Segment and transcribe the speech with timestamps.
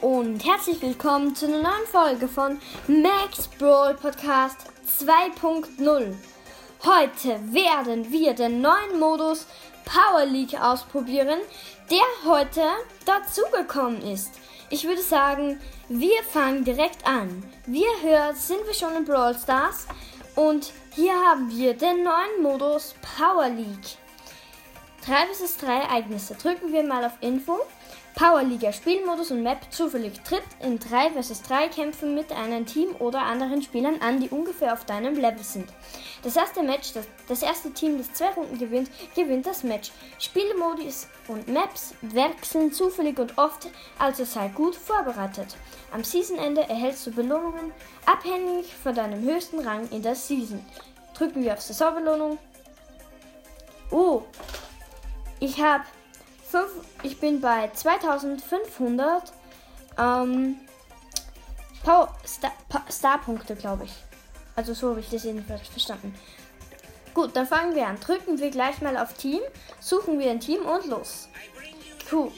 [0.00, 4.58] und herzlich willkommen zu einer neuen Folge von Max Brawl Podcast
[5.00, 6.14] 2.0.
[6.84, 9.46] Heute werden wir den neuen Modus
[9.84, 11.40] Power League ausprobieren,
[11.90, 12.62] der heute
[13.06, 14.30] dazugekommen ist.
[14.70, 17.42] Ich würde sagen, wir fangen direkt an.
[17.66, 19.86] Wie ihr hört, sind wir schon in Brawl Stars
[20.36, 23.96] und hier haben wir den neuen Modus Power League.
[25.06, 26.34] 3 vs 3 Ereignisse.
[26.34, 27.58] Drücken wir mal auf Info.
[28.18, 33.22] Powerliga Spielmodus und Map zufällig tritt in 3 vs 3 Kämpfen mit einem Team oder
[33.22, 35.72] anderen Spielern an, die ungefähr auf deinem Level sind.
[36.24, 39.92] Das erste Match, das, das erste Team, das zwei Runden gewinnt, gewinnt das Match.
[40.18, 43.68] Spielmodus und Maps wechseln zufällig und oft,
[44.00, 45.56] also sei gut vorbereitet.
[45.92, 47.70] Am Seasonende erhältst du Belohnungen
[48.04, 50.66] abhängig von deinem höchsten Rang in der Season.
[51.14, 52.36] Drücken wir auf Saisonbelohnung.
[53.92, 54.22] Oh,
[55.38, 55.84] ich habe
[56.50, 56.70] fünf,
[57.02, 59.32] ich bin bei 2500
[59.98, 60.56] ähm,
[61.82, 62.14] Star,
[62.90, 63.92] Starpunkte, glaube ich.
[64.56, 66.14] Also so habe ich das jedenfalls verstanden.
[67.14, 67.98] Gut, dann fangen wir an.
[68.00, 69.40] Drücken wir gleich mal auf Team,
[69.80, 71.28] suchen wir ein Team und los.
[72.10, 72.30] Cool.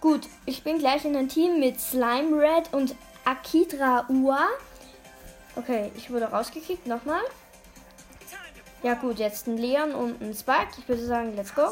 [0.00, 4.48] Gut, ich bin gleich in ein Team mit Slime Red und Akidra Ua.
[5.56, 6.86] Okay, ich wurde rausgekickt.
[6.86, 7.22] Nochmal.
[8.82, 10.68] Ja gut, jetzt ein Leon und ein Spike.
[10.78, 11.70] Ich würde sagen, let's go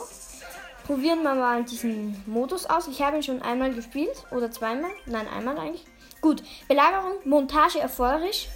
[0.89, 2.89] probieren wir mal diesen Modus aus.
[2.89, 4.91] Ich habe ihn schon einmal gespielt oder zweimal.
[5.05, 5.85] Nein, einmal eigentlich.
[6.23, 8.49] Gut, Belagerung, Montage erforderlich.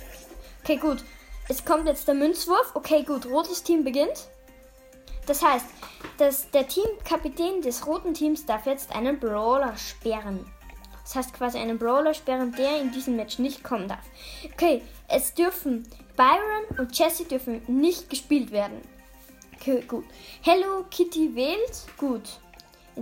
[0.63, 1.05] Okay, gut.
[1.51, 2.73] Es kommt jetzt der Münzwurf.
[2.73, 3.27] Okay, gut.
[3.27, 4.29] Rotes Team beginnt.
[5.27, 5.67] Das heißt,
[6.17, 10.51] dass der Teamkapitän des roten Teams darf jetzt einen Brawler sperren.
[11.03, 14.07] Das heißt quasi einen Brawler sperren, der in diesem Match nicht kommen darf.
[14.55, 18.81] Okay, es dürfen Byron und Jesse dürfen nicht gespielt werden.
[19.63, 20.05] Okay, gut.
[20.41, 21.87] Hello Kitty wählt.
[21.97, 22.41] Gut.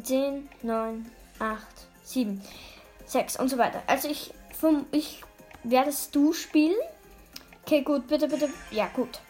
[0.03, 1.59] 10, 9, 8,
[2.05, 2.43] 7,
[3.07, 3.83] 6 und so weiter.
[3.87, 5.23] Also ich, vom, ich
[5.65, 6.77] werdest du spielen.
[7.63, 8.07] Okay, gut.
[8.09, 8.51] Bitte, bitte.
[8.71, 9.21] Ja, gut.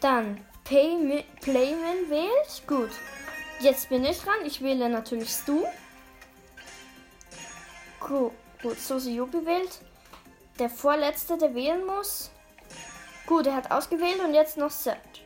[0.00, 2.66] Dann Pay, Playman wählt.
[2.66, 2.90] Gut.
[3.60, 4.44] Jetzt bin ich dran.
[4.44, 5.62] Ich wähle natürlich Stu.
[8.00, 8.80] Gut, gut.
[8.80, 9.78] Susi Juppie wählt.
[10.58, 12.32] Der vorletzte, der wählen muss.
[13.24, 15.25] Gut, er hat ausgewählt und jetzt noch Search.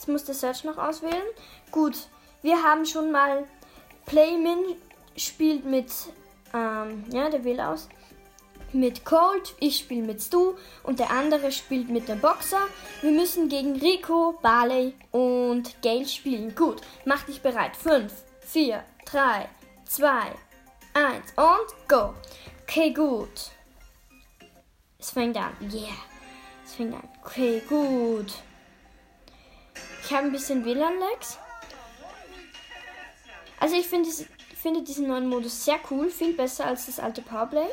[0.00, 1.26] Jetzt muss der Search noch auswählen.
[1.70, 2.08] Gut,
[2.40, 3.46] wir haben schon mal
[4.06, 4.76] Playmin
[5.14, 5.92] spielt mit,
[6.54, 7.86] ähm, ja, der wählt aus.
[8.72, 12.62] Mit Cold, ich spiele mit Stu und der andere spielt mit dem Boxer.
[13.02, 16.54] Wir müssen gegen Rico, Barley und Gale spielen.
[16.54, 17.76] Gut, mach dich bereit.
[17.76, 19.50] 5, 4, 3,
[19.84, 20.12] 2,
[20.94, 22.14] 1 und go.
[22.62, 23.50] Okay, gut.
[24.98, 25.52] Es fängt an.
[25.60, 25.92] Yeah.
[26.64, 27.06] Es fängt an.
[27.22, 28.32] Okay, gut.
[30.10, 31.38] Ich habe ein bisschen WLAN-Lags.
[33.60, 34.10] Also ich finde
[34.60, 37.68] finde diesen neuen Modus sehr cool, viel besser als das alte Powerplay.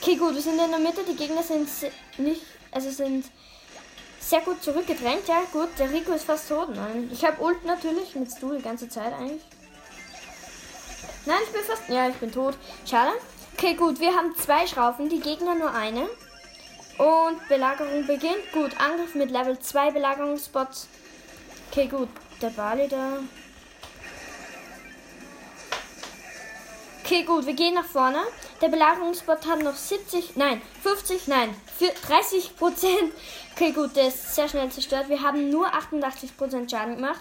[0.00, 1.04] Okay, gut, wir sind in der Mitte.
[1.04, 1.68] Die Gegner sind
[2.16, 3.26] nicht, also sind
[4.18, 5.28] sehr gut zurückgedrängt.
[5.28, 6.74] Ja, gut, der Rico ist fast tot.
[6.74, 9.44] Nein, ich habe Ult natürlich mit Stu die ganze Zeit eigentlich.
[11.24, 12.56] Nein, ich bin fast, ja, ich bin tot.
[12.84, 13.12] Schade.
[13.56, 16.08] Okay, gut, wir haben zwei Schrauben, die Gegner nur eine.
[16.98, 18.50] Und Belagerung beginnt.
[18.52, 20.88] Gut, Angriff mit Level 2 Belagerungsspots
[21.70, 22.08] Okay, gut.
[22.40, 23.18] Der Bali da.
[27.04, 28.18] Okay, gut, wir gehen nach vorne.
[28.60, 31.54] Der Belagerungsbot hat noch 70, nein, 50, nein,
[32.06, 33.12] 30 Prozent.
[33.54, 35.08] Okay, gut, der ist sehr schnell zerstört.
[35.08, 37.20] Wir haben nur 88 Prozent Schaden gemacht.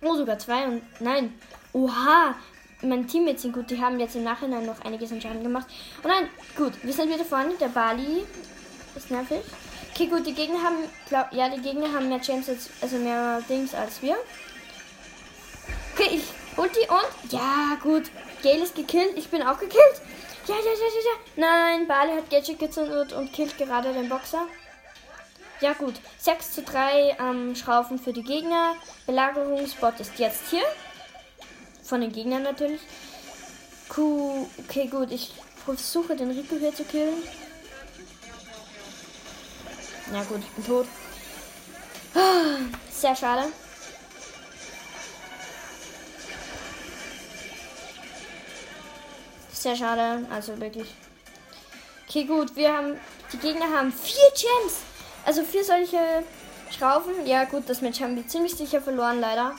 [0.00, 1.32] Oh, sogar zwei und nein.
[1.72, 2.34] Oha,
[2.82, 3.70] mein Teammates sind gut.
[3.70, 5.68] Die haben jetzt im Nachhinein noch einiges an Schaden gemacht.
[6.02, 7.54] Und nein, gut, wir sind wieder vorne.
[7.60, 8.24] Der Bali
[8.96, 9.44] ist nervig.
[9.98, 10.76] Okay, gut, die Gegner haben,
[11.08, 14.14] glaub, ja, die Gegner haben mehr Chances, also mehr Dings als wir.
[15.92, 16.22] Okay, ich
[16.56, 18.04] Ulti und, ja, gut,
[18.40, 20.00] Gale ist gekillt, ich bin auch gekillt.
[20.46, 21.18] Ja, ja, ja, ja, ja.
[21.34, 24.46] Nein, Bali hat Gadget gezündet und killt gerade den Boxer.
[25.60, 28.76] Ja, gut, 6 zu 3 ähm, Schrauben für die Gegner.
[29.04, 30.62] Belagerungsbot ist jetzt hier.
[31.82, 32.82] Von den Gegnern natürlich.
[33.96, 34.46] Cool.
[34.60, 35.32] Okay, gut, ich
[35.64, 37.20] versuche den Rico hier zu killen.
[40.12, 40.86] Na gut, ich bin tot.
[42.90, 43.52] Sehr schade.
[49.52, 50.88] Sehr schade, also wirklich.
[52.08, 52.98] Okay, gut, wir haben.
[53.32, 54.76] Die Gegner haben vier Gems.
[55.26, 56.22] Also vier solche
[56.70, 57.26] Schrauben.
[57.26, 59.54] Ja, gut, das Match haben wir ziemlich sicher verloren, leider.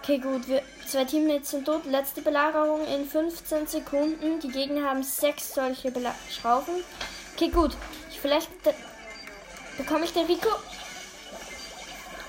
[0.00, 1.86] Okay, gut, wir, zwei Teammates sind tot.
[1.86, 4.38] Letzte Belagerung in 15 Sekunden.
[4.38, 6.84] Die Gegner haben sechs solche Bela Schrauben.
[7.34, 7.76] Okay, gut.
[8.24, 8.48] Vielleicht
[9.76, 10.48] bekomme ich den Rico.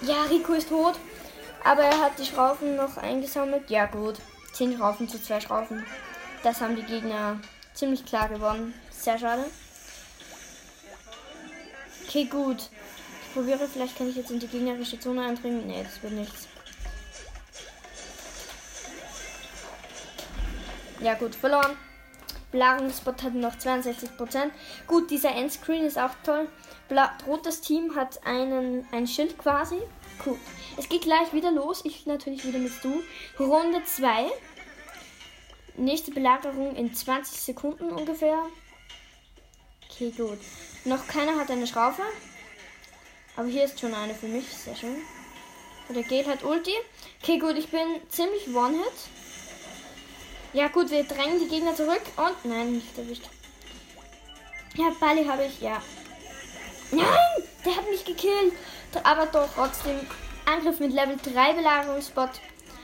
[0.02, 0.96] Ja, Rico ist tot.
[1.64, 3.70] Aber er hat die Schrauben noch eingesammelt.
[3.70, 4.18] Ja, gut.
[4.52, 5.86] Zehn Schrauben zu zwei Schrauben.
[6.44, 7.40] Das haben die Gegner
[7.74, 8.74] ziemlich klar gewonnen.
[8.92, 9.46] Sehr schade.
[12.06, 12.70] Okay, gut.
[13.28, 15.66] Ich probiere, vielleicht kann ich jetzt in die gegnerische Zone eindringen.
[15.66, 16.50] Nee, das wird nichts.
[21.00, 21.78] Ja, gut, verloren.
[22.52, 24.52] Belagerungsspot hat noch 62%.
[24.88, 26.48] Gut, dieser Endscreen ist auch toll.
[26.88, 29.78] Bla rotes Team hat einen, ein Schild quasi.
[30.26, 30.38] Cool.
[30.78, 31.82] Es geht gleich wieder los.
[31.84, 33.02] Ich natürlich wieder mit du.
[33.40, 34.28] Runde 2.
[35.78, 38.38] Nächste Belagerung in 20 Sekunden ungefähr.
[39.90, 40.40] Okay, gut.
[40.86, 42.04] Noch keiner hat eine Schraufe.
[43.36, 44.48] Aber hier ist schon eine für mich.
[44.48, 44.96] Sehr schön.
[45.90, 46.74] Und der Gale hat Ulti.
[47.22, 47.58] Okay, gut.
[47.58, 49.25] Ich bin ziemlich One-Hit.
[50.56, 50.90] Ja, gut.
[50.90, 52.02] Wir drängen die Gegner zurück.
[52.16, 53.26] Und nein, nicht erwischt.
[54.76, 55.60] Ja, Bali habe ich.
[55.60, 55.82] Ja.
[56.92, 57.44] Nein!
[57.66, 58.54] Der hat mich gekillt.
[59.04, 60.00] Aber doch trotzdem.
[60.46, 62.30] Angriff mit Level 3 Belagerungsbot.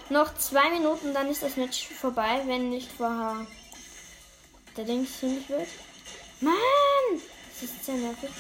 [0.09, 3.47] Noch zwei Minuten, dann ist das Match vorbei, wenn nicht vorher
[4.75, 5.69] der Ding ziemlich wird.
[6.41, 6.51] Mann!
[7.53, 8.31] Das ist sehr nervig.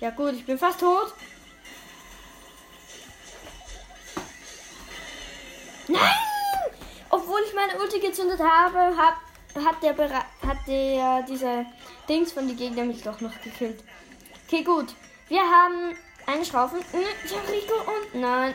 [0.00, 1.12] Ja gut, ich bin fast tot.
[5.88, 6.16] Nein!
[7.10, 9.16] Obwohl ich meine Ulti gezündet habe, hab,
[9.64, 11.66] hat der hat der dieser
[12.08, 13.82] Dings von die Gegner mich doch noch gekillt.
[14.46, 14.94] Okay, gut.
[15.28, 15.96] Wir haben
[16.26, 16.76] eine Schraufe.
[16.76, 18.20] Hm, ich Rico und.
[18.20, 18.54] Nein.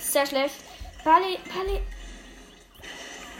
[0.00, 0.56] Sehr schlecht.
[1.02, 1.80] Pali, Pali.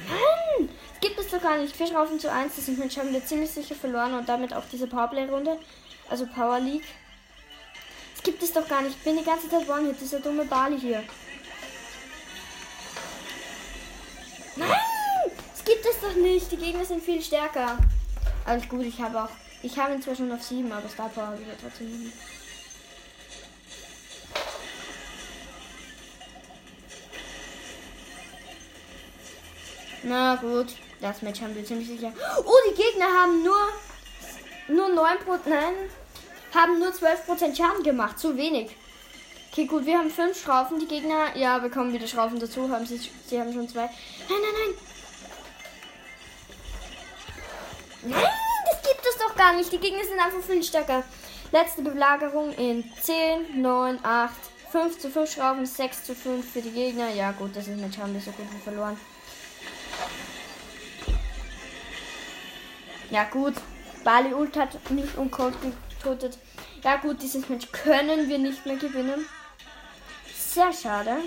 [0.08, 0.68] Mann!
[1.00, 1.76] Gibt es doch gar nicht.
[1.76, 2.56] Vier Schraufen zu 1.
[2.56, 5.58] Das sind wir ziemlich sicher verloren und damit auch diese Powerplay-Runde.
[6.10, 6.86] Also Power League.
[8.14, 8.96] Das gibt es doch gar nicht.
[8.96, 10.00] Ich bin die ganze Zeit One-Hit.
[10.00, 11.02] Dieser dumme Bali hier.
[16.04, 16.50] Doch nicht.
[16.52, 17.78] Die Gegner sind viel stärker.
[18.44, 19.30] Alles gut, ich habe auch.
[19.62, 22.16] Ich habe inzwischen auf 7, aber Star Power habe trotzdem nicht.
[30.02, 30.66] Na gut,
[31.00, 32.12] das Match haben wir ziemlich sicher.
[32.44, 33.68] Oh, die Gegner haben nur
[34.68, 35.16] nur 9
[35.46, 35.74] nein,
[36.54, 38.76] haben nur 12% Schaden gemacht, zu wenig.
[39.50, 42.98] Okay, gut, wir haben 5 Schraufen, die Gegner, ja, bekommen wieder Schraufen dazu, haben sie,
[43.26, 43.84] sie haben schon zwei.
[43.84, 43.90] Nein,
[44.28, 44.83] nein, nein.
[48.04, 48.22] Nein,
[48.70, 49.72] das gibt es doch gar nicht.
[49.72, 51.02] Die Gegner sind einfach viel stärker.
[51.52, 54.32] Letzte Belagerung in 10, 9, 8,
[54.72, 57.08] 5 zu 5 Schrauben, 6 zu 5 für die Gegner.
[57.10, 58.98] Ja gut, das ist Match haben wir so gut wie verloren.
[63.10, 63.54] Ja gut,
[64.02, 66.38] Bali Ult hat nicht uncold getötet.
[66.82, 69.26] Ja gut, dieses Match können wir nicht mehr gewinnen.
[70.36, 71.18] Sehr schade.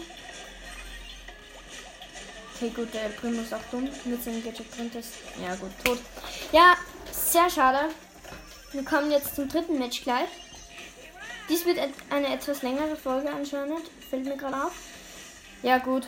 [2.59, 3.87] Okay, gut, der Primo ist auch dumm.
[4.05, 5.13] Mit seinem Gadget drin ist.
[5.39, 5.99] Ja gut, tot.
[6.51, 6.75] Ja,
[7.11, 7.89] sehr schade.
[8.71, 10.27] Wir kommen jetzt zum dritten Match gleich.
[11.49, 11.77] Dies wird
[12.09, 13.83] eine etwas längere Folge anscheinend.
[14.09, 14.73] Fällt mir gerade auf.
[15.61, 16.07] Ja gut,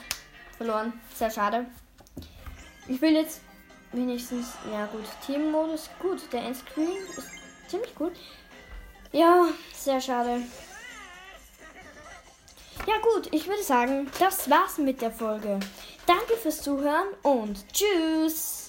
[0.57, 0.99] verloren.
[1.13, 1.67] Sehr schade.
[2.87, 3.41] Ich will jetzt
[3.91, 6.21] wenigstens, ja gut, Teammodus, gut.
[6.33, 7.29] Der Endscreen ist
[7.69, 8.13] ziemlich gut.
[9.11, 10.41] Ja, sehr schade.
[12.87, 15.59] Ja gut, ich würde sagen, das war's mit der Folge.
[16.05, 18.68] Danke fürs Zuhören und tschüss.